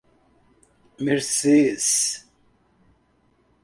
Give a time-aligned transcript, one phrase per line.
[0.99, 2.25] Mercês